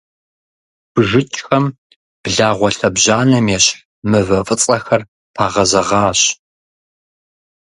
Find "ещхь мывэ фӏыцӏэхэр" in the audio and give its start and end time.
3.57-5.01